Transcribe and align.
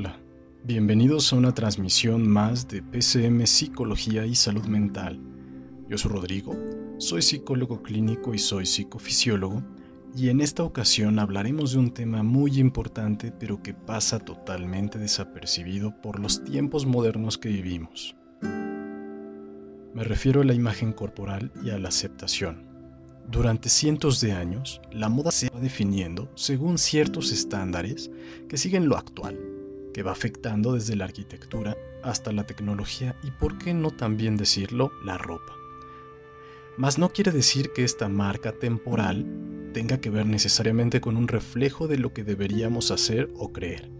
Hola, 0.00 0.16
bienvenidos 0.62 1.32
a 1.32 1.36
una 1.36 1.52
transmisión 1.52 2.28
más 2.28 2.68
de 2.68 2.84
PCM 2.84 3.44
Psicología 3.46 4.24
y 4.26 4.36
Salud 4.36 4.64
Mental. 4.66 5.20
Yo 5.88 5.98
soy 5.98 6.12
Rodrigo, 6.12 6.56
soy 6.98 7.20
psicólogo 7.20 7.82
clínico 7.82 8.32
y 8.32 8.38
soy 8.38 8.64
psicofisiólogo, 8.64 9.60
y 10.16 10.28
en 10.28 10.40
esta 10.40 10.62
ocasión 10.62 11.18
hablaremos 11.18 11.72
de 11.72 11.78
un 11.80 11.90
tema 11.90 12.22
muy 12.22 12.60
importante 12.60 13.32
pero 13.32 13.60
que 13.60 13.74
pasa 13.74 14.20
totalmente 14.20 15.00
desapercibido 15.00 16.00
por 16.00 16.20
los 16.20 16.44
tiempos 16.44 16.86
modernos 16.86 17.36
que 17.36 17.48
vivimos. 17.48 18.14
Me 19.94 20.04
refiero 20.04 20.42
a 20.42 20.44
la 20.44 20.54
imagen 20.54 20.92
corporal 20.92 21.50
y 21.64 21.70
a 21.70 21.78
la 21.80 21.88
aceptación. 21.88 22.68
Durante 23.28 23.68
cientos 23.68 24.20
de 24.20 24.30
años, 24.30 24.80
la 24.92 25.08
moda 25.08 25.32
se 25.32 25.50
va 25.50 25.58
definiendo 25.58 26.30
según 26.36 26.78
ciertos 26.78 27.32
estándares 27.32 28.12
que 28.48 28.56
siguen 28.56 28.88
lo 28.88 28.96
actual 28.96 29.57
que 29.98 30.04
va 30.04 30.12
afectando 30.12 30.74
desde 30.74 30.94
la 30.94 31.06
arquitectura 31.06 31.76
hasta 32.04 32.30
la 32.30 32.46
tecnología 32.46 33.16
y, 33.24 33.32
por 33.32 33.58
qué 33.58 33.74
no 33.74 33.90
también 33.90 34.36
decirlo, 34.36 34.92
la 35.04 35.18
ropa. 35.18 35.54
Mas 36.76 36.98
no 36.98 37.08
quiere 37.08 37.32
decir 37.32 37.72
que 37.72 37.82
esta 37.82 38.08
marca 38.08 38.52
temporal 38.52 39.26
tenga 39.74 40.00
que 40.00 40.10
ver 40.10 40.24
necesariamente 40.24 41.00
con 41.00 41.16
un 41.16 41.26
reflejo 41.26 41.88
de 41.88 41.98
lo 41.98 42.12
que 42.12 42.22
deberíamos 42.22 42.92
hacer 42.92 43.28
o 43.34 43.52
creer. 43.52 43.90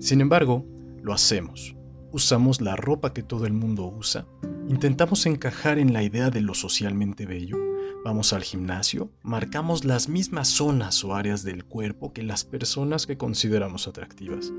Sin 0.00 0.20
embargo, 0.20 0.66
lo 1.04 1.12
hacemos. 1.12 1.76
Usamos 2.10 2.60
la 2.60 2.74
ropa 2.74 3.14
que 3.14 3.22
todo 3.22 3.46
el 3.46 3.52
mundo 3.52 3.86
usa, 3.86 4.26
intentamos 4.68 5.24
encajar 5.26 5.78
en 5.78 5.92
la 5.92 6.02
idea 6.02 6.30
de 6.30 6.40
lo 6.40 6.54
socialmente 6.54 7.26
bello, 7.26 7.58
vamos 8.04 8.32
al 8.32 8.42
gimnasio, 8.42 9.12
marcamos 9.22 9.84
las 9.84 10.08
mismas 10.08 10.48
zonas 10.48 11.04
o 11.04 11.14
áreas 11.14 11.44
del 11.44 11.64
cuerpo 11.64 12.12
que 12.12 12.24
las 12.24 12.44
personas 12.44 13.06
que 13.06 13.16
consideramos 13.16 13.86
atractivas. 13.86 14.52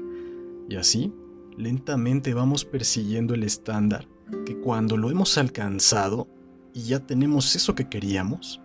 Y 0.70 0.76
así, 0.76 1.14
lentamente 1.58 2.34
vamos 2.34 2.66
persiguiendo 2.66 3.34
el 3.34 3.44
estándar 3.44 4.08
que 4.46 4.58
cuando 4.60 4.98
lo 4.98 5.10
hemos 5.10 5.38
alcanzado 5.38 6.28
y 6.74 6.84
ya 6.84 7.00
tenemos 7.00 7.56
eso 7.56 7.76
que 7.76 7.88
queríamos, 7.88 8.62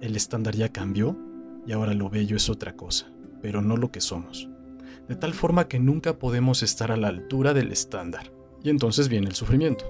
el 0.00 0.16
estándar 0.16 0.56
ya 0.56 0.70
cambió 0.70 1.16
y 1.66 1.72
ahora 1.72 1.94
lo 1.94 2.10
bello 2.10 2.36
es 2.36 2.48
otra 2.48 2.74
cosa, 2.74 3.12
pero 3.40 3.62
no 3.62 3.76
lo 3.76 3.92
que 3.92 4.00
somos. 4.00 4.48
De 5.08 5.16
tal 5.16 5.34
forma 5.34 5.68
que 5.68 5.78
nunca 5.78 6.18
podemos 6.18 6.62
estar 6.62 6.90
a 6.90 6.96
la 6.96 7.08
altura 7.08 7.54
del 7.54 7.70
estándar. 7.70 8.32
Y 8.62 8.70
entonces 8.70 9.08
viene 9.08 9.28
el 9.28 9.34
sufrimiento. 9.34 9.84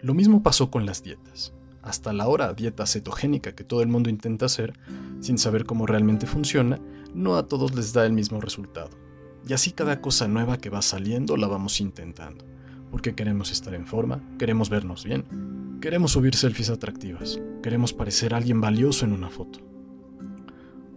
Lo 0.00 0.14
mismo 0.14 0.42
pasó 0.42 0.70
con 0.70 0.84
las 0.84 1.02
dietas. 1.02 1.54
Hasta 1.82 2.12
la 2.12 2.28
hora 2.28 2.52
dieta 2.52 2.86
cetogénica 2.86 3.54
que 3.54 3.64
todo 3.64 3.82
el 3.82 3.88
mundo 3.88 4.10
intenta 4.10 4.46
hacer, 4.46 4.74
sin 5.20 5.38
saber 5.38 5.64
cómo 5.64 5.86
realmente 5.86 6.26
funciona, 6.26 6.80
no 7.14 7.36
a 7.36 7.46
todos 7.46 7.74
les 7.74 7.92
da 7.92 8.04
el 8.06 8.12
mismo 8.12 8.40
resultado. 8.40 8.90
Y 9.46 9.52
así 9.52 9.72
cada 9.72 10.00
cosa 10.00 10.26
nueva 10.26 10.56
que 10.56 10.70
va 10.70 10.80
saliendo 10.80 11.36
la 11.36 11.46
vamos 11.46 11.80
intentando. 11.80 12.46
Porque 12.90 13.14
queremos 13.14 13.50
estar 13.50 13.74
en 13.74 13.86
forma, 13.86 14.22
queremos 14.38 14.70
vernos 14.70 15.04
bien, 15.04 15.78
queremos 15.80 16.12
subir 16.12 16.34
selfies 16.34 16.70
atractivas, 16.70 17.40
queremos 17.62 17.92
parecer 17.92 18.32
alguien 18.32 18.60
valioso 18.60 19.04
en 19.04 19.12
una 19.12 19.28
foto. 19.28 19.58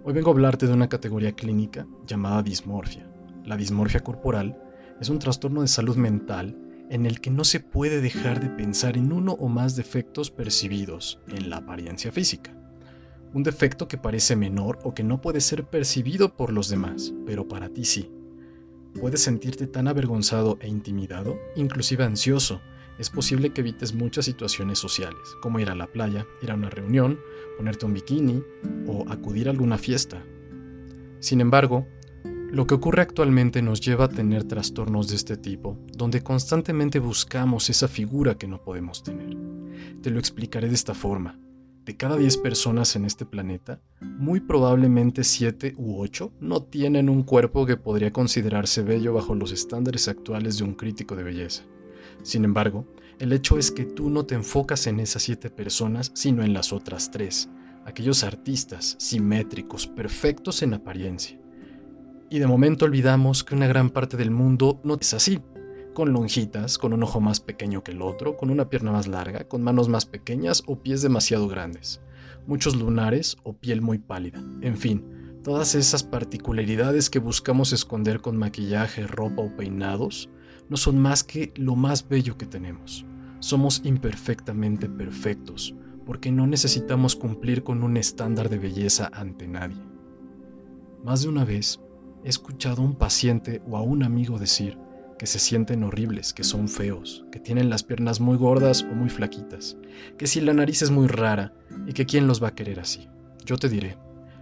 Hoy 0.03 0.13
vengo 0.13 0.29
a 0.29 0.33
hablarte 0.33 0.67
de 0.67 0.73
una 0.73 0.87
categoría 0.87 1.33
clínica 1.33 1.87
llamada 2.05 2.41
dismorfia. 2.41 3.11
La 3.43 3.57
dismorfia 3.57 3.99
corporal 3.99 4.57
es 5.01 5.09
un 5.09 5.19
trastorno 5.19 5.61
de 5.61 5.67
salud 5.67 5.97
mental 5.97 6.57
en 6.89 7.05
el 7.05 7.19
que 7.19 7.31
no 7.31 7.43
se 7.43 7.59
puede 7.59 7.99
dejar 7.99 8.39
de 8.39 8.49
pensar 8.49 8.95
en 8.95 9.11
uno 9.11 9.33
o 9.33 9.49
más 9.49 9.75
defectos 9.75 10.31
percibidos 10.31 11.19
en 11.27 11.49
la 11.49 11.57
apariencia 11.57 12.13
física. 12.13 12.55
Un 13.33 13.43
defecto 13.43 13.89
que 13.89 13.97
parece 13.97 14.37
menor 14.37 14.79
o 14.83 14.93
que 14.93 15.03
no 15.03 15.19
puede 15.19 15.41
ser 15.41 15.65
percibido 15.65 16.37
por 16.37 16.53
los 16.53 16.69
demás, 16.69 17.13
pero 17.25 17.49
para 17.49 17.67
ti 17.67 17.83
sí 17.83 18.09
puedes 18.99 19.21
sentirte 19.21 19.67
tan 19.67 19.88
avergonzado 19.88 20.57
e 20.61 20.67
intimidado, 20.67 21.37
inclusive 21.55 22.03
ansioso. 22.03 22.61
Es 22.99 23.09
posible 23.09 23.52
que 23.52 23.61
evites 23.61 23.93
muchas 23.93 24.25
situaciones 24.25 24.80
sociales, 24.80 25.21
como 25.42 25.59
ir 25.59 25.70
a 25.70 25.75
la 25.75 25.87
playa, 25.87 26.25
ir 26.42 26.52
a 26.52 26.55
una 26.55 26.70
reunión, 26.70 27.20
ponerte 27.58 27.86
un 27.86 27.93
bikini 27.93 28.43
o 28.87 29.05
acudir 29.09 29.48
a 29.48 29.52
alguna 29.52 29.77
fiesta. 29.77 30.23
Sin 31.20 31.42
embargo, 31.42 31.87
lo 32.52 32.65
que 32.65 32.75
ocurre 32.75 33.02
actualmente 33.02 33.61
nos 33.61 33.81
lleva 33.81 34.05
a 34.05 34.09
tener 34.09 34.45
trastornos 34.45 35.09
de 35.09 35.15
este 35.15 35.37
tipo, 35.37 35.77
donde 35.95 36.23
constantemente 36.23 36.99
buscamos 36.99 37.69
esa 37.69 37.87
figura 37.87 38.36
que 38.36 38.48
no 38.48 38.64
podemos 38.64 39.04
tener. 39.04 39.37
Te 40.02 40.09
lo 40.09 40.19
explicaré 40.19 40.69
de 40.69 40.75
esta 40.75 40.93
forma 40.93 41.39
de 41.87 41.95
cada 41.95 42.17
10 42.17 42.37
personas 42.39 42.98
en 42.98 43.05
este 43.05 43.25
planeta, 43.25 43.80
muy 44.02 44.42
probablemente 44.42 45.23
7 45.23 45.75
u 45.77 46.02
8 46.02 46.33
no 46.42 46.61
tienen 46.61 47.08
un 47.08 47.23
cuerpo 47.23 47.65
que 47.65 47.77
podría 47.77 48.11
considerarse 48.11 48.83
bello 48.83 49.14
bajo 49.14 49.33
los 49.36 49.53
estándares 49.53 50.09
actuales 50.09 50.58
de 50.58 50.65
un 50.65 50.73
crítico 50.73 51.15
de 51.15 51.23
belleza. 51.23 51.64
Sin 52.23 52.43
embargo, 52.43 52.86
el 53.20 53.31
hecho 53.31 53.58
es 53.58 53.71
que 53.71 53.86
tú 53.86 54.09
no 54.09 54.25
te 54.25 54.36
enfocas 54.36 54.86
en 54.87 54.99
esas 54.99 55.23
7 55.23 55.49
personas, 55.49 56.11
sino 56.14 56.43
en 56.43 56.53
las 56.53 56.73
otras 56.73 57.09
3, 57.09 57.49
aquellos 57.86 58.25
artistas 58.25 58.98
simétricos, 58.99 59.87
perfectos 59.87 60.64
en 60.64 60.73
apariencia. 60.73 61.39
Y 62.30 62.39
de 62.39 62.48
momento 62.48 62.83
olvidamos 62.83 63.45
que 63.45 63.55
una 63.55 63.67
gran 63.67 63.92
parte 63.92 64.17
del 64.17 64.31
mundo 64.31 64.81
no 64.83 64.98
es 64.99 65.14
así, 65.14 65.39
con 65.97 66.13
lonjitas, 66.13 66.77
con 66.77 66.93
un 66.93 67.02
ojo 67.02 67.19
más 67.19 67.39
pequeño 67.39 67.83
que 67.83 67.89
el 67.89 68.03
otro, 68.03 68.37
con 68.37 68.52
una 68.52 68.69
pierna 68.69 68.91
más 68.91 69.08
larga, 69.08 69.47
con 69.47 69.63
manos 69.63 69.89
más 69.89 70.05
pequeñas 70.05 70.61
o 70.67 70.83
pies 70.83 71.02
demasiado 71.02 71.47
grandes, 71.47 72.02
muchos 72.45 72.75
lunares 72.75 73.35
o 73.41 73.53
piel 73.53 73.81
muy 73.81 73.97
pálida, 73.97 74.39
en 74.61 74.77
fin, 74.77 75.39
todas 75.43 75.73
esas 75.73 76.03
particularidades 76.03 77.09
que 77.09 77.17
buscamos 77.17 77.73
esconder 77.73 78.21
con 78.21 78.37
maquillaje, 78.37 79.07
ropa 79.07 79.41
o 79.41 79.55
peinados, 79.55 80.30
no 80.69 80.77
son 80.77 80.99
más 80.99 81.23
que 81.23 81.52
lo 81.55 81.75
más 81.75 82.07
bello 82.07 82.37
que 82.37 82.45
tenemos. 82.45 83.03
Somos 83.39 83.81
imperfectamente 83.83 84.87
perfectos, 84.87 85.73
porque 86.05 86.31
no 86.31 86.45
necesitamos 86.45 87.15
cumplir 87.15 87.63
con 87.63 87.81
un 87.81 87.97
estándar 87.97 88.49
de 88.49 88.59
belleza 88.59 89.09
ante 89.11 89.47
nadie. 89.47 89.81
Más 91.03 91.23
de 91.23 91.30
una 91.30 91.43
vez 91.43 91.80
he 92.23 92.30
escuchado 92.30 92.83
a 92.83 92.86
un 92.86 92.93
paciente 92.93 93.63
o 93.67 93.77
a 93.77 93.81
un 93.81 94.03
amigo 94.03 94.37
decir, 94.37 94.77
que 95.17 95.26
se 95.28 95.39
sienten 95.39 95.83
horribles, 95.83 96.33
que 96.33 96.44
son 96.44 96.67
feos, 96.70 97.26
que 97.32 97.39
tienen 97.39 97.70
las 97.70 97.83
piernas 97.83 98.20
muy 98.20 98.38
gordas 98.38 98.83
o 98.83 98.94
muy 98.94 99.10
flaquitas, 99.10 99.78
que 100.17 100.28
si 100.28 100.42
la 100.42 100.54
nariz 100.54 100.82
es 100.82 100.92
muy 100.92 101.08
rara 101.08 101.54
y 101.86 101.94
que 101.94 102.05
quién 102.05 102.28
los 102.28 102.42
va 102.42 102.50
a 102.50 102.55
querer 102.55 102.80
así. 102.80 103.08
Yo 103.45 103.58
te 103.58 103.70
diré, 103.70 103.98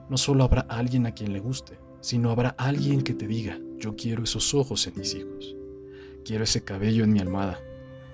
no 0.09 0.17
solo 0.17 0.43
habrá 0.43 0.61
alguien 0.61 1.05
a 1.05 1.11
quien 1.11 1.33
le 1.33 1.39
guste, 1.39 1.79
sino 2.01 2.29
habrá 2.29 2.49
alguien 2.57 3.01
que 3.01 3.13
te 3.13 3.27
diga, 3.27 3.59
yo 3.79 3.95
quiero 3.95 4.23
esos 4.23 4.53
ojos 4.53 4.85
en 4.87 4.97
mis 4.97 5.15
hijos, 5.15 5.55
quiero 6.23 6.43
ese 6.43 6.63
cabello 6.63 7.03
en 7.03 7.13
mi 7.13 7.19
almohada, 7.19 7.59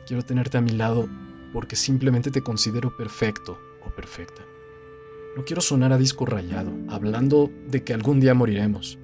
quiero 0.05 0.23
tenerte 0.23 0.57
a 0.57 0.61
mi 0.61 0.71
lado 0.71 1.09
porque 1.53 1.75
simplemente 1.75 2.31
te 2.31 2.41
considero 2.41 2.95
perfecto 2.95 3.59
o 3.85 3.89
perfecta. 3.89 4.43
No 5.35 5.45
quiero 5.45 5.61
sonar 5.61 5.93
a 5.93 5.97
disco 5.97 6.25
rayado, 6.25 6.71
hablando 6.89 7.49
de 7.67 7.83
que 7.83 7.93
algún 7.93 8.19
día 8.19 8.33
moriremos, 8.33 8.99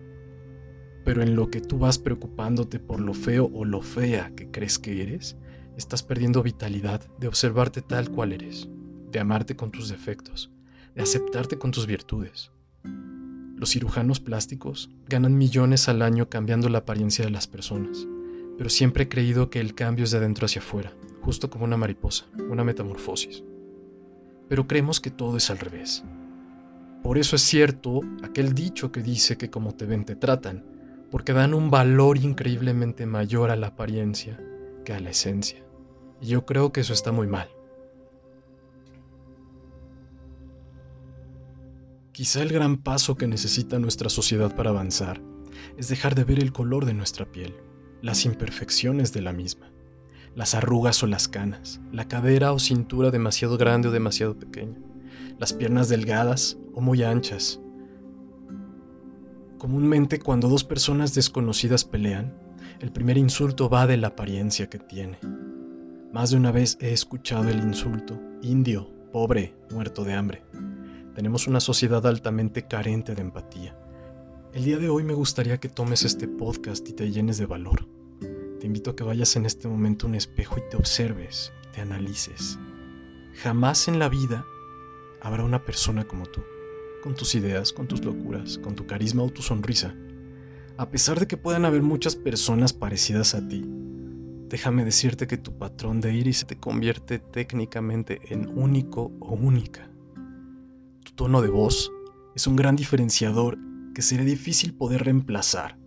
pero 1.07 1.21
en 1.21 1.37
lo 1.37 1.49
que 1.49 1.61
tú 1.61 1.79
vas 1.79 1.99
preocupándote 1.99 2.79
por 2.79 2.99
lo 2.99 3.13
feo 3.13 3.49
o 3.53 3.63
lo 3.63 3.81
fea 3.81 4.33
que 4.35 4.51
crees 4.51 4.77
que 4.77 5.01
eres, 5.01 5.37
estás 5.77 6.03
perdiendo 6.03 6.43
vitalidad 6.43 7.01
de 7.17 7.29
observarte 7.29 7.81
tal 7.81 8.11
cual 8.11 8.33
eres, 8.33 8.67
de 9.09 9.17
amarte 9.21 9.55
con 9.55 9.71
tus 9.71 9.87
defectos, 9.87 10.51
de 10.95 11.03
aceptarte 11.03 11.57
con 11.57 11.71
tus 11.71 11.87
virtudes. 11.87 12.51
Los 12.83 13.69
cirujanos 13.69 14.19
plásticos 14.19 14.89
ganan 15.07 15.37
millones 15.37 15.87
al 15.87 16.01
año 16.01 16.27
cambiando 16.27 16.67
la 16.67 16.79
apariencia 16.79 17.23
de 17.23 17.31
las 17.31 17.47
personas, 17.47 18.05
pero 18.57 18.69
siempre 18.69 19.05
he 19.05 19.07
creído 19.07 19.49
que 19.49 19.61
el 19.61 19.75
cambio 19.75 20.03
es 20.03 20.11
de 20.11 20.17
adentro 20.17 20.45
hacia 20.45 20.61
afuera, 20.61 20.91
justo 21.21 21.49
como 21.49 21.63
una 21.63 21.77
mariposa, 21.77 22.25
una 22.49 22.65
metamorfosis. 22.65 23.45
Pero 24.49 24.67
creemos 24.67 24.99
que 24.99 25.09
todo 25.09 25.37
es 25.37 25.49
al 25.51 25.59
revés. 25.59 26.03
Por 27.01 27.17
eso 27.17 27.37
es 27.37 27.43
cierto 27.43 28.01
aquel 28.23 28.51
dicho 28.51 28.91
que 28.91 29.01
dice 29.01 29.37
que 29.37 29.49
como 29.49 29.73
te 29.73 29.85
ven 29.85 30.03
te 30.03 30.17
tratan, 30.17 30.75
porque 31.11 31.33
dan 31.33 31.53
un 31.53 31.69
valor 31.69 32.17
increíblemente 32.17 33.05
mayor 33.05 33.51
a 33.51 33.55
la 33.55 33.67
apariencia 33.67 34.39
que 34.83 34.93
a 34.93 34.99
la 34.99 35.09
esencia. 35.09 35.63
Y 36.21 36.27
yo 36.27 36.45
creo 36.45 36.71
que 36.71 36.81
eso 36.81 36.93
está 36.93 37.11
muy 37.11 37.27
mal. 37.27 37.49
Quizá 42.11 42.41
el 42.41 42.49
gran 42.49 42.77
paso 42.77 43.15
que 43.15 43.27
necesita 43.27 43.77
nuestra 43.77 44.09
sociedad 44.09 44.55
para 44.55 44.71
avanzar 44.71 45.21
es 45.77 45.87
dejar 45.87 46.15
de 46.15 46.23
ver 46.23 46.39
el 46.39 46.51
color 46.51 46.85
de 46.85 46.95
nuestra 46.95 47.31
piel, 47.31 47.55
las 48.01 48.25
imperfecciones 48.25 49.13
de 49.13 49.21
la 49.21 49.33
misma, 49.33 49.71
las 50.33 50.55
arrugas 50.55 51.03
o 51.03 51.07
las 51.07 51.27
canas, 51.27 51.79
la 51.91 52.07
cadera 52.07 52.53
o 52.53 52.59
cintura 52.59 53.11
demasiado 53.11 53.57
grande 53.57 53.89
o 53.89 53.91
demasiado 53.91 54.37
pequeña, 54.37 54.79
las 55.37 55.53
piernas 55.53 55.89
delgadas 55.89 56.57
o 56.73 56.81
muy 56.81 57.03
anchas, 57.03 57.59
Comúnmente 59.57 60.19
cuando 60.19 60.49
dos 60.49 60.63
personas 60.63 61.15
desconocidas 61.15 61.83
pelean, 61.83 62.31
el 62.79 62.91
primer 62.91 63.17
insulto 63.17 63.69
va 63.69 63.87
de 63.87 63.97
la 63.97 64.09
apariencia 64.09 64.69
que 64.69 64.77
tiene. 64.77 65.17
Más 66.13 66.29
de 66.29 66.37
una 66.37 66.51
vez 66.51 66.77
he 66.79 66.93
escuchado 66.93 67.49
el 67.49 67.59
insulto, 67.59 68.21
indio, 68.43 68.87
pobre, 69.11 69.55
muerto 69.71 70.03
de 70.03 70.13
hambre. 70.13 70.43
Tenemos 71.15 71.47
una 71.47 71.59
sociedad 71.59 72.05
altamente 72.05 72.67
carente 72.67 73.15
de 73.15 73.21
empatía. 73.23 73.75
El 74.53 74.63
día 74.63 74.77
de 74.77 74.89
hoy 74.89 75.03
me 75.03 75.15
gustaría 75.15 75.59
que 75.59 75.69
tomes 75.69 76.03
este 76.03 76.27
podcast 76.27 76.87
y 76.87 76.93
te 76.93 77.09
llenes 77.09 77.39
de 77.39 77.47
valor. 77.47 77.87
Te 78.59 78.67
invito 78.67 78.91
a 78.91 78.95
que 78.95 79.03
vayas 79.03 79.35
en 79.37 79.47
este 79.47 79.67
momento 79.67 80.05
a 80.05 80.09
un 80.09 80.15
espejo 80.15 80.57
y 80.59 80.69
te 80.69 80.77
observes, 80.77 81.51
te 81.73 81.81
analices. 81.81 82.59
Jamás 83.41 83.87
en 83.87 83.97
la 83.97 84.07
vida 84.07 84.45
habrá 85.19 85.43
una 85.43 85.65
persona 85.65 86.05
como 86.05 86.27
tú, 86.27 86.41
con 87.03 87.15
tus 87.15 87.35
ideas, 87.35 87.73
con 87.73 87.87
tus 87.87 88.03
locuras, 88.03 88.57
con 88.57 88.75
tu 88.75 88.85
carisma 88.85 89.23
o 89.23 89.29
tu 89.29 89.41
sonrisa. 89.41 89.95
A 90.77 90.89
pesar 90.89 91.19
de 91.19 91.27
que 91.27 91.37
puedan 91.37 91.65
haber 91.65 91.81
muchas 91.81 92.15
personas 92.15 92.73
parecidas 92.73 93.33
a 93.33 93.47
ti, 93.47 93.65
déjame 94.49 94.85
decirte 94.85 95.27
que 95.27 95.37
tu 95.37 95.57
patrón 95.57 96.01
de 96.01 96.13
iris 96.13 96.45
te 96.45 96.57
convierte 96.57 97.19
técnicamente 97.19 98.21
en 98.33 98.47
único 98.57 99.11
o 99.19 99.33
única. 99.33 99.89
Tu 101.03 101.13
tono 101.13 101.41
de 101.41 101.49
voz 101.49 101.91
es 102.35 102.47
un 102.47 102.55
gran 102.55 102.75
diferenciador 102.75 103.57
que 103.93 104.01
sería 104.01 104.25
difícil 104.25 104.73
poder 104.75 105.03
reemplazar, 105.03 105.77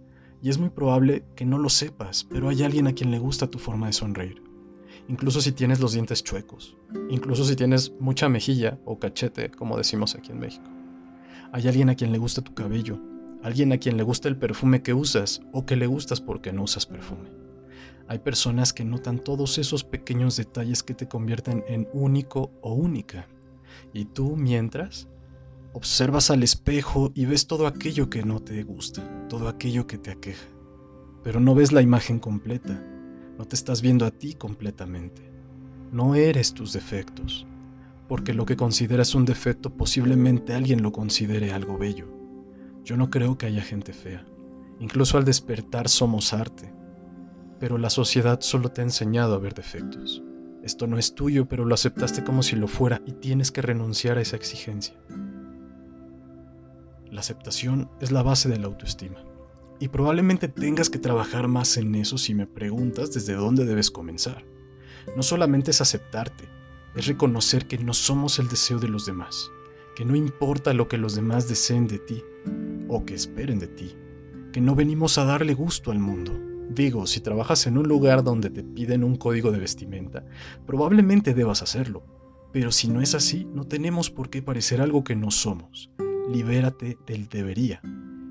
y 0.42 0.50
es 0.50 0.58
muy 0.58 0.70
probable 0.70 1.24
que 1.36 1.44
no 1.44 1.58
lo 1.58 1.68
sepas, 1.68 2.24
pero 2.24 2.48
hay 2.48 2.62
alguien 2.62 2.86
a 2.86 2.92
quien 2.92 3.10
le 3.10 3.18
gusta 3.18 3.50
tu 3.50 3.58
forma 3.58 3.86
de 3.86 3.92
sonreír. 3.92 4.42
Incluso 5.08 5.40
si 5.40 5.52
tienes 5.52 5.80
los 5.80 5.92
dientes 5.92 6.24
chuecos, 6.24 6.76
incluso 7.08 7.44
si 7.44 7.56
tienes 7.56 7.92
mucha 8.00 8.28
mejilla 8.28 8.78
o 8.84 8.98
cachete, 8.98 9.50
como 9.50 9.76
decimos 9.76 10.14
aquí 10.14 10.32
en 10.32 10.40
México. 10.40 10.79
Hay 11.52 11.66
alguien 11.66 11.90
a 11.90 11.94
quien 11.94 12.12
le 12.12 12.18
gusta 12.18 12.42
tu 12.42 12.54
cabello, 12.54 12.98
alguien 13.42 13.72
a 13.72 13.78
quien 13.78 13.96
le 13.96 14.02
gusta 14.02 14.28
el 14.28 14.36
perfume 14.36 14.82
que 14.82 14.94
usas 14.94 15.40
o 15.52 15.66
que 15.66 15.76
le 15.76 15.86
gustas 15.86 16.20
porque 16.20 16.52
no 16.52 16.62
usas 16.62 16.86
perfume. 16.86 17.30
Hay 18.08 18.18
personas 18.18 18.72
que 18.72 18.84
notan 18.84 19.18
todos 19.18 19.58
esos 19.58 19.84
pequeños 19.84 20.36
detalles 20.36 20.82
que 20.82 20.94
te 20.94 21.08
convierten 21.08 21.64
en 21.68 21.88
único 21.92 22.50
o 22.60 22.74
única. 22.74 23.28
Y 23.92 24.06
tú, 24.06 24.36
mientras, 24.36 25.08
Observas 25.72 26.32
al 26.32 26.42
espejo 26.42 27.12
y 27.14 27.26
ves 27.26 27.46
todo 27.46 27.68
aquello 27.68 28.10
que 28.10 28.24
no 28.24 28.40
te 28.40 28.64
gusta, 28.64 29.28
todo 29.28 29.48
aquello 29.48 29.86
que 29.86 29.98
te 29.98 30.10
aqueja. 30.10 30.44
Pero 31.22 31.38
no 31.38 31.54
ves 31.54 31.70
la 31.70 31.80
imagen 31.80 32.18
completa, 32.18 32.82
no 33.38 33.44
te 33.44 33.54
estás 33.54 33.80
viendo 33.80 34.04
a 34.04 34.10
ti 34.10 34.34
completamente. 34.34 35.30
No 35.92 36.16
eres 36.16 36.54
tus 36.54 36.72
defectos, 36.72 37.46
porque 38.10 38.34
lo 38.34 38.44
que 38.44 38.56
consideras 38.56 39.14
un 39.14 39.24
defecto 39.24 39.70
posiblemente 39.76 40.52
alguien 40.52 40.82
lo 40.82 40.90
considere 40.90 41.52
algo 41.52 41.78
bello. 41.78 42.08
Yo 42.82 42.96
no 42.96 43.08
creo 43.08 43.38
que 43.38 43.46
haya 43.46 43.62
gente 43.62 43.92
fea. 43.92 44.26
Incluso 44.80 45.16
al 45.16 45.24
despertar 45.24 45.88
somos 45.88 46.32
arte. 46.32 46.74
Pero 47.60 47.78
la 47.78 47.88
sociedad 47.88 48.40
solo 48.40 48.72
te 48.72 48.80
ha 48.80 48.84
enseñado 48.84 49.36
a 49.36 49.38
ver 49.38 49.54
defectos. 49.54 50.24
Esto 50.64 50.88
no 50.88 50.98
es 50.98 51.14
tuyo, 51.14 51.46
pero 51.46 51.64
lo 51.64 51.72
aceptaste 51.72 52.24
como 52.24 52.42
si 52.42 52.56
lo 52.56 52.66
fuera 52.66 53.00
y 53.06 53.12
tienes 53.12 53.52
que 53.52 53.62
renunciar 53.62 54.18
a 54.18 54.22
esa 54.22 54.34
exigencia. 54.34 54.96
La 57.12 57.20
aceptación 57.20 57.92
es 58.00 58.10
la 58.10 58.24
base 58.24 58.48
de 58.48 58.58
la 58.58 58.66
autoestima. 58.66 59.22
Y 59.78 59.86
probablemente 59.86 60.48
tengas 60.48 60.90
que 60.90 60.98
trabajar 60.98 61.46
más 61.46 61.76
en 61.76 61.94
eso 61.94 62.18
si 62.18 62.34
me 62.34 62.48
preguntas 62.48 63.12
desde 63.12 63.34
dónde 63.34 63.64
debes 63.64 63.92
comenzar. 63.92 64.44
No 65.14 65.22
solamente 65.22 65.70
es 65.70 65.80
aceptarte, 65.80 66.48
es 66.94 67.06
reconocer 67.06 67.66
que 67.66 67.78
no 67.78 67.94
somos 67.94 68.38
el 68.38 68.48
deseo 68.48 68.78
de 68.78 68.88
los 68.88 69.06
demás, 69.06 69.50
que 69.94 70.04
no 70.04 70.16
importa 70.16 70.74
lo 70.74 70.88
que 70.88 70.98
los 70.98 71.14
demás 71.14 71.48
deseen 71.48 71.86
de 71.86 71.98
ti 71.98 72.22
o 72.88 73.04
que 73.04 73.14
esperen 73.14 73.58
de 73.58 73.68
ti, 73.68 73.96
que 74.52 74.60
no 74.60 74.74
venimos 74.74 75.18
a 75.18 75.24
darle 75.24 75.54
gusto 75.54 75.90
al 75.90 75.98
mundo. 75.98 76.32
Digo, 76.70 77.06
si 77.06 77.20
trabajas 77.20 77.66
en 77.66 77.78
un 77.78 77.88
lugar 77.88 78.22
donde 78.22 78.50
te 78.50 78.62
piden 78.62 79.04
un 79.04 79.16
código 79.16 79.50
de 79.50 79.58
vestimenta, 79.58 80.24
probablemente 80.66 81.34
debas 81.34 81.62
hacerlo, 81.62 82.04
pero 82.52 82.72
si 82.72 82.88
no 82.88 83.00
es 83.00 83.14
así, 83.14 83.44
no 83.44 83.64
tenemos 83.64 84.10
por 84.10 84.30
qué 84.30 84.42
parecer 84.42 84.80
algo 84.80 85.04
que 85.04 85.16
no 85.16 85.30
somos 85.30 85.90
libérate 86.30 86.96
del 87.06 87.28
debería. 87.28 87.80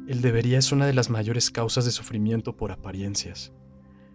El 0.08 0.22
debería 0.22 0.58
es 0.58 0.72
una 0.72 0.86
de 0.86 0.94
las 0.94 1.10
mayores 1.10 1.52
causas 1.52 1.86
de 1.86 1.92
sufrimiento 1.92 2.56
por 2.56 2.72
apariencias. 2.72 3.52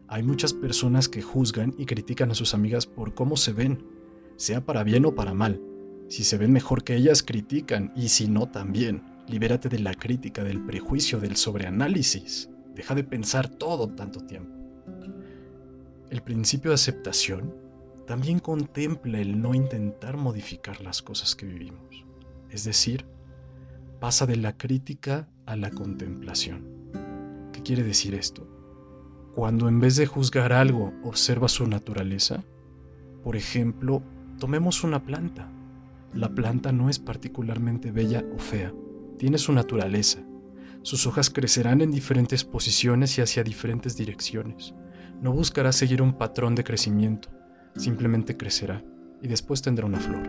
Hay 0.08 0.22
muchas 0.22 0.54
personas 0.54 1.08
que 1.08 1.22
juzgan 1.22 1.74
y 1.78 1.86
critican 1.86 2.30
a 2.30 2.34
sus 2.34 2.54
amigas 2.54 2.86
por 2.86 3.14
cómo 3.14 3.36
se 3.36 3.52
ven, 3.52 3.84
sea 4.36 4.64
para 4.64 4.84
bien 4.84 5.04
o 5.06 5.14
para 5.14 5.34
mal. 5.34 5.60
Si 6.08 6.24
se 6.24 6.36
ven 6.36 6.52
mejor 6.52 6.84
que 6.84 6.96
ellas, 6.96 7.22
critican, 7.22 7.92
y 7.96 8.08
si 8.08 8.28
no, 8.28 8.48
también. 8.48 9.02
Libérate 9.28 9.68
de 9.68 9.78
la 9.78 9.94
crítica, 9.94 10.44
del 10.44 10.64
prejuicio, 10.64 11.18
del 11.18 11.36
sobreanálisis. 11.36 12.50
Deja 12.74 12.94
de 12.94 13.04
pensar 13.04 13.48
todo 13.48 13.88
tanto 13.88 14.20
tiempo. 14.20 14.52
El 16.10 16.22
principio 16.22 16.70
de 16.70 16.74
aceptación 16.74 17.54
también 18.06 18.38
contempla 18.38 19.18
el 19.18 19.40
no 19.40 19.54
intentar 19.54 20.16
modificar 20.16 20.80
las 20.82 21.02
cosas 21.02 21.34
que 21.34 21.46
vivimos. 21.46 22.04
Es 22.50 22.64
decir, 22.64 23.06
pasa 23.98 24.26
de 24.26 24.36
la 24.36 24.56
crítica 24.56 25.28
a 25.46 25.56
la 25.56 25.70
contemplación. 25.70 26.90
¿Qué 27.52 27.62
quiere 27.62 27.82
decir 27.82 28.14
esto? 28.14 28.46
Cuando 29.34 29.68
en 29.68 29.80
vez 29.80 29.96
de 29.96 30.06
juzgar 30.06 30.52
algo 30.52 30.92
observa 31.02 31.48
su 31.48 31.66
naturaleza, 31.66 32.44
por 33.22 33.36
ejemplo, 33.36 34.02
tomemos 34.38 34.84
una 34.84 35.04
planta. 35.04 35.48
La 36.12 36.28
planta 36.28 36.72
no 36.72 36.88
es 36.88 36.98
particularmente 36.98 37.90
bella 37.90 38.24
o 38.34 38.38
fea, 38.38 38.72
tiene 39.18 39.38
su 39.38 39.52
naturaleza. 39.52 40.20
Sus 40.82 41.06
hojas 41.06 41.30
crecerán 41.30 41.80
en 41.80 41.90
diferentes 41.90 42.44
posiciones 42.44 43.16
y 43.18 43.22
hacia 43.22 43.42
diferentes 43.42 43.96
direcciones. 43.96 44.74
No 45.20 45.32
buscará 45.32 45.72
seguir 45.72 46.02
un 46.02 46.12
patrón 46.12 46.54
de 46.54 46.64
crecimiento, 46.64 47.30
simplemente 47.76 48.36
crecerá 48.36 48.84
y 49.22 49.28
después 49.28 49.62
tendrá 49.62 49.86
una 49.86 49.98
flor. 49.98 50.28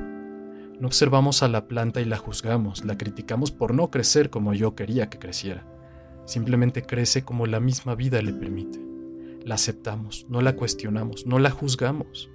No 0.80 0.88
observamos 0.88 1.44
a 1.44 1.48
la 1.48 1.68
planta 1.68 2.02
y 2.02 2.06
la 2.06 2.18
juzgamos, 2.18 2.84
la 2.84 2.98
criticamos 2.98 3.52
por 3.52 3.74
no 3.74 3.92
crecer 3.92 4.30
como 4.30 4.54
yo 4.54 4.76
quería 4.76 5.10
que 5.10 5.20
creciera. 5.20 5.66
Simplemente 6.26 6.82
crece 6.82 7.24
como 7.24 7.46
la 7.46 7.60
misma 7.60 7.96
vida 7.96 8.22
le 8.22 8.34
permite. 8.34 8.82
La 9.46 9.56
aceptamos, 9.56 10.26
no 10.28 10.42
la 10.42 10.56
cuestionamos, 10.56 11.26
no 11.26 11.40
la 11.40 11.52
juzgamos. 11.52 12.30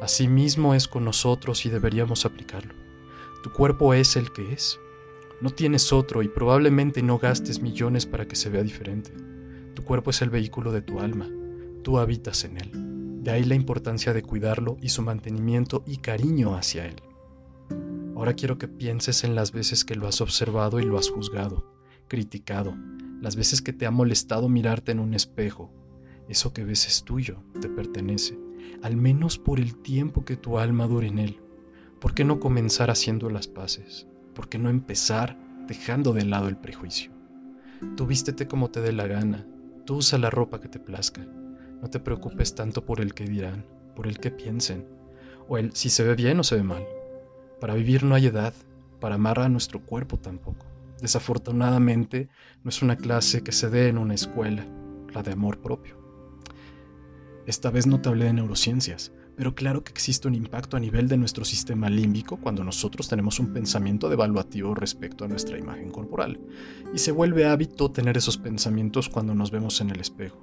Así 0.00 0.28
mismo 0.28 0.74
es 0.74 0.88
con 0.88 1.04
nosotros 1.04 1.66
y 1.66 1.70
deberíamos 1.70 2.24
aplicarlo. 2.24 2.74
Tu 3.42 3.52
cuerpo 3.52 3.94
es 3.94 4.16
el 4.16 4.32
que 4.32 4.52
es. 4.52 4.78
No 5.40 5.50
tienes 5.50 5.92
otro 5.92 6.22
y 6.22 6.28
probablemente 6.28 7.02
no 7.02 7.18
gastes 7.18 7.60
millones 7.60 8.06
para 8.06 8.26
que 8.26 8.36
se 8.36 8.50
vea 8.50 8.62
diferente. 8.62 9.12
Tu 9.74 9.84
cuerpo 9.84 10.10
es 10.10 10.22
el 10.22 10.30
vehículo 10.30 10.72
de 10.72 10.82
tu 10.82 11.00
alma. 11.00 11.28
Tú 11.82 11.98
habitas 11.98 12.44
en 12.44 12.56
él. 12.56 12.70
De 13.22 13.30
ahí 13.30 13.44
la 13.44 13.54
importancia 13.54 14.12
de 14.12 14.22
cuidarlo 14.22 14.76
y 14.80 14.88
su 14.88 15.02
mantenimiento 15.02 15.84
y 15.86 15.98
cariño 15.98 16.56
hacia 16.56 16.86
él. 16.86 17.02
Ahora 18.16 18.34
quiero 18.34 18.58
que 18.58 18.66
pienses 18.66 19.22
en 19.22 19.36
las 19.36 19.52
veces 19.52 19.84
que 19.84 19.94
lo 19.94 20.08
has 20.08 20.20
observado 20.20 20.80
y 20.80 20.84
lo 20.84 20.98
has 20.98 21.08
juzgado, 21.08 21.72
criticado, 22.08 22.74
las 23.20 23.36
veces 23.36 23.62
que 23.62 23.72
te 23.72 23.86
ha 23.86 23.92
molestado 23.92 24.48
mirarte 24.48 24.90
en 24.90 24.98
un 24.98 25.14
espejo. 25.14 25.70
Eso 26.28 26.52
que 26.52 26.64
ves 26.64 26.86
es 26.88 27.04
tuyo, 27.04 27.42
te 27.60 27.68
pertenece, 27.68 28.36
al 28.82 28.96
menos 28.96 29.38
por 29.38 29.60
el 29.60 29.76
tiempo 29.76 30.24
que 30.24 30.36
tu 30.36 30.58
alma 30.58 30.86
dure 30.86 31.06
en 31.06 31.18
él. 31.18 31.40
¿Por 32.00 32.14
qué 32.14 32.24
no 32.24 32.40
comenzar 32.40 32.90
haciendo 32.90 33.28
las 33.30 33.48
paces? 33.48 34.06
¿Por 34.34 34.48
qué 34.48 34.58
no 34.58 34.70
empezar 34.70 35.36
dejando 35.66 36.12
de 36.12 36.24
lado 36.24 36.48
el 36.48 36.56
prejuicio? 36.56 37.10
Tú 37.96 38.06
vístete 38.06 38.46
como 38.46 38.70
te 38.70 38.80
dé 38.80 38.92
la 38.92 39.06
gana, 39.06 39.46
tú 39.84 39.96
usa 39.96 40.18
la 40.18 40.30
ropa 40.30 40.60
que 40.60 40.68
te 40.68 40.78
plazca. 40.78 41.26
No 41.80 41.88
te 41.90 42.00
preocupes 42.00 42.54
tanto 42.54 42.84
por 42.84 43.00
el 43.00 43.14
que 43.14 43.24
dirán, 43.24 43.64
por 43.94 44.06
el 44.06 44.18
que 44.18 44.30
piensen, 44.30 44.86
o 45.48 45.58
el 45.58 45.74
si 45.74 45.90
se 45.90 46.04
ve 46.04 46.14
bien 46.14 46.40
o 46.40 46.44
se 46.44 46.56
ve 46.56 46.62
mal. 46.62 46.84
Para 47.60 47.74
vivir 47.74 48.04
no 48.04 48.14
hay 48.14 48.26
edad, 48.26 48.54
para 49.00 49.16
amar 49.16 49.40
a 49.40 49.48
nuestro 49.48 49.80
cuerpo 49.80 50.18
tampoco. 50.18 50.66
Desafortunadamente, 51.00 52.28
no 52.64 52.70
es 52.70 52.82
una 52.82 52.96
clase 52.96 53.42
que 53.42 53.52
se 53.52 53.70
dé 53.70 53.88
en 53.88 53.98
una 53.98 54.14
escuela, 54.14 54.66
la 55.12 55.22
de 55.22 55.32
amor 55.32 55.60
propio. 55.60 55.97
Esta 57.48 57.70
vez 57.70 57.86
no 57.86 57.98
te 57.98 58.10
hablé 58.10 58.26
de 58.26 58.34
neurociencias, 58.34 59.10
pero 59.34 59.54
claro 59.54 59.82
que 59.82 59.90
existe 59.90 60.28
un 60.28 60.34
impacto 60.34 60.76
a 60.76 60.80
nivel 60.80 61.08
de 61.08 61.16
nuestro 61.16 61.46
sistema 61.46 61.88
límbico 61.88 62.36
cuando 62.36 62.62
nosotros 62.62 63.08
tenemos 63.08 63.40
un 63.40 63.54
pensamiento 63.54 64.10
devaluativo 64.10 64.74
respecto 64.74 65.24
a 65.24 65.28
nuestra 65.28 65.56
imagen 65.56 65.90
corporal, 65.90 66.38
y 66.92 66.98
se 66.98 67.10
vuelve 67.10 67.46
hábito 67.46 67.90
tener 67.90 68.18
esos 68.18 68.36
pensamientos 68.36 69.08
cuando 69.08 69.34
nos 69.34 69.50
vemos 69.50 69.80
en 69.80 69.88
el 69.88 69.98
espejo, 69.98 70.36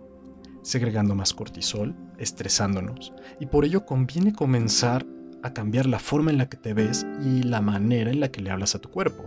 segregando 0.64 1.14
más 1.14 1.36
cortisol, 1.36 1.96
estresándonos, 2.18 3.14
y 3.40 3.46
por 3.46 3.66
ello 3.66 3.86
conviene 3.86 4.34
comenzar 4.34 5.06
a 5.44 5.54
cambiar 5.54 5.86
la 5.86 6.00
forma 6.00 6.32
en 6.32 6.40
la 6.40 6.50
que 6.50 6.58
te 6.58 6.74
ves 6.74 7.06
y 7.24 7.44
la 7.44 7.62
manera 7.62 8.10
en 8.10 8.20
la 8.20 8.32
que 8.32 8.42
le 8.42 8.50
hablas 8.50 8.74
a 8.74 8.80
tu 8.80 8.90
cuerpo. 8.90 9.26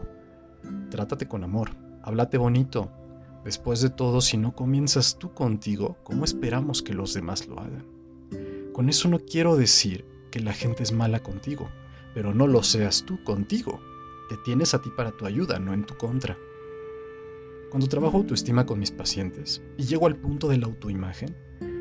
Trátate 0.91 1.29
con 1.29 1.45
amor, 1.45 1.77
háblate 2.03 2.39
bonito. 2.39 2.91
Después 3.45 3.81
de 3.81 3.91
todo, 3.91 4.21
si 4.21 4.37
no 4.37 4.55
comienzas 4.55 5.19
tú 5.19 5.33
contigo, 5.33 5.97
¿cómo 6.05 6.25
esperamos 6.25 6.83
que 6.83 6.95
los 6.95 7.15
demás 7.15 7.47
lo 7.47 7.61
hagan? 7.61 7.87
Con 8.73 8.89
eso 8.89 9.09
no 9.09 9.19
quiero 9.19 9.57
decir 9.57 10.05
que 10.31 10.41
la 10.41 10.53
gente 10.53 10.83
es 10.83 10.93
mala 10.93 11.21
contigo, 11.23 11.69
pero 12.15 12.35
no 12.35 12.47
lo 12.47 12.63
seas 12.63 13.05
tú 13.05 13.23
contigo. 13.25 13.81
Te 14.29 14.37
tienes 14.45 14.75
a 14.75 14.83
ti 14.83 14.91
para 14.97 15.13
tu 15.13 15.27
ayuda, 15.27 15.59
no 15.59 15.73
en 15.73 15.85
tu 15.85 15.97
contra. 15.97 16.37
Cuando 17.71 17.89
trabajo 17.89 18.19
autoestima 18.19 18.67
con 18.67 18.79
mis 18.79 18.91
pacientes 18.91 19.63
y 19.77 19.85
llego 19.85 20.07
al 20.07 20.17
punto 20.17 20.49
de 20.49 20.59
la 20.59 20.67
autoimagen, 20.67 21.37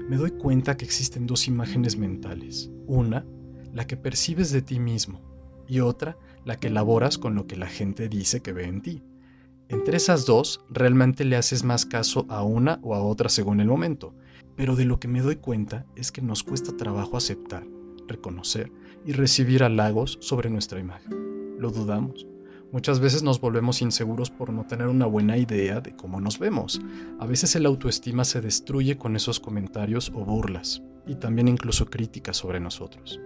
me 0.09 0.17
doy 0.17 0.31
cuenta 0.31 0.77
que 0.77 0.85
existen 0.85 1.27
dos 1.27 1.47
imágenes 1.47 1.97
mentales. 1.97 2.69
Una 2.85 3.25
la 3.73 3.85
que 3.85 3.97
percibes 3.97 4.51
de 4.51 4.61
ti 4.61 4.79
mismo, 4.79 5.21
y 5.67 5.81
otra, 5.81 6.17
la 6.45 6.55
que 6.55 6.67
elaboras 6.67 7.17
con 7.17 7.35
lo 7.35 7.45
que 7.45 7.57
la 7.57 7.67
gente 7.67 8.09
dice 8.09 8.41
que 8.41 8.53
ve 8.53 8.65
en 8.65 8.81
ti. 8.81 9.03
Entre 9.69 9.97
esas 9.97 10.25
dos, 10.25 10.61
realmente 10.69 11.25
le 11.25 11.35
haces 11.35 11.63
más 11.63 11.85
caso 11.85 12.25
a 12.29 12.43
una 12.43 12.79
o 12.83 12.95
a 12.95 13.03
otra 13.03 13.27
según 13.27 13.59
el 13.59 13.67
momento, 13.67 14.13
pero 14.55 14.75
de 14.75 14.85
lo 14.85 14.99
que 14.99 15.09
me 15.09 15.21
doy 15.21 15.35
cuenta 15.35 15.85
es 15.95 16.11
que 16.11 16.21
nos 16.21 16.43
cuesta 16.43 16.77
trabajo 16.77 17.17
aceptar, 17.17 17.65
reconocer 18.07 18.71
y 19.05 19.11
recibir 19.11 19.63
halagos 19.63 20.17
sobre 20.21 20.49
nuestra 20.49 20.79
imagen. 20.79 21.57
Lo 21.59 21.71
dudamos. 21.71 22.25
Muchas 22.71 22.99
veces 22.99 23.23
nos 23.23 23.41
volvemos 23.41 23.81
inseguros 23.81 24.29
por 24.29 24.51
no 24.51 24.65
tener 24.65 24.87
una 24.87 25.05
buena 25.05 25.37
idea 25.37 25.81
de 25.81 25.95
cómo 25.95 26.21
nos 26.21 26.39
vemos. 26.39 26.81
A 27.19 27.25
veces 27.25 27.55
el 27.55 27.65
autoestima 27.65 28.25
se 28.25 28.41
destruye 28.41 28.97
con 28.97 29.15
esos 29.15 29.39
comentarios 29.39 30.11
o 30.13 30.23
burlas, 30.25 30.81
y 31.05 31.15
también 31.15 31.47
incluso 31.47 31.85
críticas 31.85 32.37
sobre 32.37 32.59
nosotros. 32.59 33.19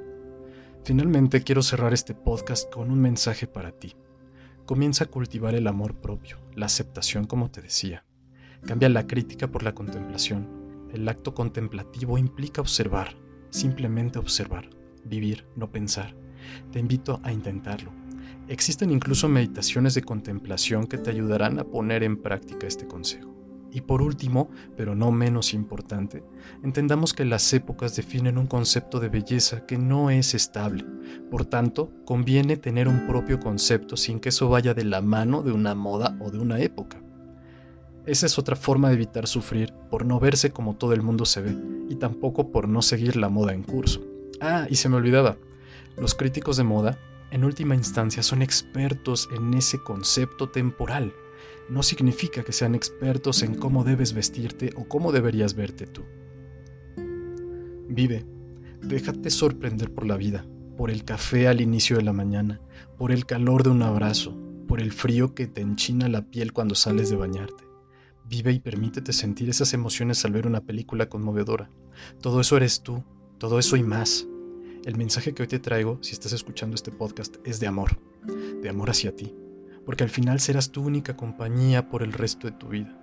Finalmente 0.83 1.43
quiero 1.43 1.62
cerrar 1.62 1.93
este 1.93 2.15
podcast 2.15 2.71
con 2.71 2.91
un 2.91 3.00
mensaje 3.00 3.45
para 3.48 3.71
ti. 3.71 3.95
Comienza 4.72 5.04
a 5.04 5.08
cultivar 5.08 5.54
el 5.54 5.68
amor 5.68 5.96
propio, 5.96 6.38
la 6.56 6.68
aceptación 6.68 7.25
como 7.25 7.51
te 7.51 7.62
decía. 7.62 8.06
Cambia 8.66 8.88
la 8.88 9.06
crítica 9.06 9.50
por 9.50 9.63
la 9.63 9.75
contemplación. 9.75 10.88
El 10.94 11.10
acto 11.10 11.34
contemplativo 11.34 12.18
implica 12.18 12.62
observar, 12.62 13.18
simplemente 13.50 14.18
observar, 14.18 14.70
vivir, 15.04 15.46
no 15.58 15.70
pensar. 15.70 16.16
Te 16.72 16.80
invito 16.80 17.20
a 17.24 17.34
intentarlo. 17.34 17.92
Existen 18.48 18.92
incluso 18.92 19.28
meditaciones 19.28 19.94
de 19.94 20.04
contemplación 20.04 20.88
que 20.88 20.98
te 20.98 21.10
ayudarán 21.10 21.60
a 21.60 21.66
poner 21.66 22.01
en 22.04 22.16
práctica 22.16 22.66
este 22.66 22.88
consejo. 22.88 23.40
Y 23.72 23.82
por 23.82 24.01
último, 24.01 24.50
pero 24.75 24.96
no 24.96 25.12
menos 25.12 25.54
importante, 25.54 26.24
entendamos 26.62 27.13
que 27.13 27.24
las 27.24 27.54
épocas 27.54 27.96
definen 27.96 28.38
un 28.38 28.48
concepto 28.48 29.00
de 29.00 29.08
belleza 29.08 29.66
que 29.66 29.78
no 29.78 30.10
es 30.10 30.34
estable. 30.34 30.86
Por 31.30 31.46
tanto, 31.46 31.92
conviene 32.06 32.58
tener 32.58 32.90
un 32.90 33.08
propio 33.08 33.40
concepto 33.40 33.96
sin 33.96 34.20
que 34.20 34.30
eso 34.30 34.50
vaya 34.50 34.74
de 34.74 34.84
la 34.84 35.01
mano 35.01 35.42
de 35.42 35.54
una 35.54 35.74
moda 35.74 36.18
o 36.20 36.32
de 36.32 36.40
una 36.40 36.60
época. 36.60 37.01
Esa 38.06 38.25
es 38.25 38.38
otra 38.38 38.56
forma 38.56 38.90
de 38.90 38.96
evitar 38.96 39.28
sufrir 39.28 39.74
por 39.90 40.06
no 40.06 40.20
verse 40.20 40.51
como 40.51 40.75
todo 40.75 40.94
el 40.94 41.01
mundo 41.01 41.24
se 41.25 41.42
ve 41.42 41.56
y 41.88 41.96
tampoco 41.96 42.51
por 42.51 42.68
no 42.68 42.82
seguir 42.82 43.16
la 43.16 43.30
moda 43.30 43.54
en 43.54 43.63
curso. 43.63 44.01
Ah, 44.42 44.66
y 44.70 44.75
se 44.75 44.90
me 44.90 44.96
olvidaba, 44.98 45.38
los 45.98 46.16
críticos 46.16 46.58
de 46.58 46.63
moda, 46.63 46.98
en 47.30 47.46
última 47.46 47.75
instancia, 47.75 48.24
son 48.24 48.42
expertos 48.42 49.30
en 49.34 49.54
ese 49.54 49.82
concepto 49.82 50.50
temporal 50.50 51.13
no 51.72 51.84
significa 51.84 52.44
que 52.44 52.51
sean 52.51 52.75
expertos 52.75 53.44
en 53.44 53.56
cómo 53.56 53.86
debes 53.86 54.12
vestirte 54.12 54.72
o 54.75 54.90
cómo 54.90 55.13
deberías 55.13 55.56
verte 55.56 55.88
tú. 55.88 56.04
Vive, 57.88 58.25
déjate 58.82 59.30
sorprender 59.30 59.94
por 59.94 60.06
la 60.06 60.18
vida, 60.18 60.46
por 60.75 60.92
el 60.92 61.06
café 61.06 61.48
al 61.48 61.62
inicio 61.62 61.96
de 61.96 62.04
la 62.04 62.12
mañana, 62.12 62.60
por 62.98 63.13
el 63.13 63.25
calor 63.25 63.63
de 63.63 63.70
un 63.70 63.84
abrazo, 63.84 64.38
por 64.68 64.82
el 64.82 64.92
frío 64.92 65.34
que 65.34 65.48
te 65.48 65.62
enchina 65.62 66.10
la 66.10 66.30
piel 66.30 66.51
cuando 66.51 66.75
sales 66.75 67.10
de 67.10 67.16
bañarte. 67.16 67.63
Vive 68.25 68.51
y 68.51 68.60
permítete 68.60 69.13
sentir 69.13 69.50
esas 69.50 69.74
emociones 69.74 70.25
al 70.25 70.34
ver 70.34 70.48
una 70.48 70.66
película 70.66 71.08
conmovedora. 71.08 71.70
Todo 72.22 72.42
eso 72.42 72.58
eres 72.58 72.84
tú, 72.84 73.01
todo 73.38 73.60
eso 73.60 73.78
y 73.78 73.84
más. 73.84 74.28
El 74.84 74.98
mensaje 74.98 75.34
que 75.34 75.44
hoy 75.44 75.48
te 75.48 75.60
traigo, 75.60 76.00
si 76.01 76.12
estás 76.12 76.34
escuchando 76.34 76.75
este 76.75 76.92
podcast, 76.92 77.38
es 77.46 77.62
de 77.62 77.68
amor, 77.68 77.98
de 78.62 78.68
amor 78.68 78.90
hacia 78.90 79.16
ti, 79.16 79.34
porque 79.85 80.03
al 80.03 80.09
final 80.09 80.39
serás 80.39 80.71
tu 80.71 80.83
única 80.83 81.15
compañía 81.15 81.89
por 81.89 82.03
el 82.03 82.13
resto 82.13 82.47
de 82.47 82.53
tu 82.53 82.69
vida 82.69 82.97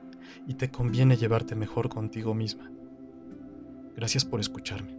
y 0.46 0.54
te 0.54 0.70
conviene 0.70 1.16
llevarte 1.16 1.54
mejor 1.54 1.88
contigo 1.88 2.34
misma. 2.34 2.70
Gracias 3.96 4.24
por 4.24 4.40
escucharme. 4.40 4.98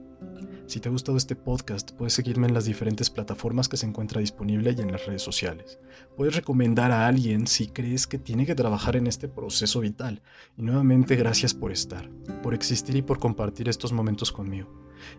Si 0.70 0.80
te 0.80 0.88
ha 0.88 0.92
gustado 0.92 1.18
este 1.18 1.36
podcast, 1.36 1.94
puedes 1.94 2.14
seguirme 2.14 2.48
en 2.48 2.54
las 2.54 2.66
diferentes 2.66 3.10
plataformas 3.10 3.68
que 3.68 3.78
se 3.78 3.88
encuentra 3.88 4.22
disponible 4.22 4.76
y 4.78 4.82
en 4.82 4.92
las 4.92 5.04
redes 5.08 5.24
sociales. 5.24 5.80
Puedes 6.16 6.36
recomendar 6.36 6.92
a 6.92 7.08
alguien 7.08 7.48
si 7.48 7.70
crees 7.70 8.06
que 8.06 8.20
tiene 8.20 8.46
que 8.46 8.54
trabajar 8.54 8.96
en 8.96 9.08
este 9.08 9.28
proceso 9.28 9.80
vital. 9.80 10.22
Y 10.58 10.62
nuevamente 10.62 11.16
gracias 11.16 11.56
por 11.56 11.72
estar, 11.72 12.08
por 12.44 12.54
existir 12.54 12.96
y 12.96 13.02
por 13.02 13.18
compartir 13.18 13.68
estos 13.68 13.94
momentos 13.94 14.32
conmigo. 14.32 14.70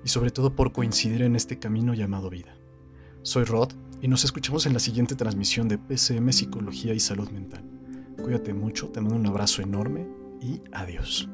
Y 0.04 0.08
sobre 0.08 0.30
todo 0.30 0.54
por 0.54 0.72
coincidir 0.72 1.22
en 1.22 1.34
este 1.34 1.58
camino 1.58 1.94
llamado 1.94 2.30
vida. 2.30 2.54
Soy 3.22 3.42
Rod 3.42 3.72
y 4.02 4.08
nos 4.08 4.24
escuchamos 4.24 4.66
en 4.66 4.72
la 4.72 4.80
siguiente 4.80 5.14
transmisión 5.14 5.68
de 5.68 5.78
PCM 5.78 6.32
Psicología 6.32 6.94
y 6.94 7.00
Salud 7.00 7.30
Mental. 7.30 7.62
Cuídate 8.22 8.54
mucho, 8.54 8.88
te 8.88 9.00
mando 9.00 9.16
un 9.16 9.26
abrazo 9.26 9.62
enorme 9.62 10.06
y 10.40 10.60
adiós. 10.72 11.28